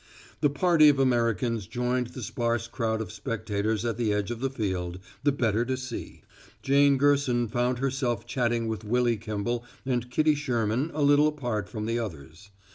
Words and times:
The 0.39 0.49
party 0.49 0.89
of 0.89 0.97
Americans 0.97 1.67
joined 1.67 2.07
the 2.07 2.23
sparse 2.23 2.67
crowd 2.67 3.01
of 3.01 3.11
spectators 3.11 3.85
at 3.85 3.97
the 3.97 4.11
edge 4.13 4.31
of 4.31 4.39
the 4.39 4.49
field, 4.49 4.97
the 5.23 5.31
better 5.31 5.63
to 5.65 5.77
see. 5.77 6.23
Jane 6.63 6.97
Gerson 6.97 7.47
found 7.47 7.77
herself 7.77 8.25
chatting 8.25 8.67
with 8.67 8.83
Willy 8.83 9.15
Kimball 9.17 9.63
and 9.85 10.09
Kitty 10.09 10.33
Sherman 10.33 10.89
a 10.95 11.03
little 11.03 11.27
apart 11.27 11.69
from 11.69 11.85
the 11.85 11.99
others. 11.99 12.49